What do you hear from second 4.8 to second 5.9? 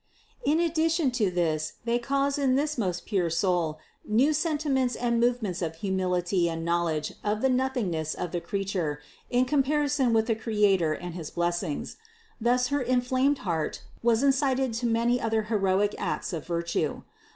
and movements of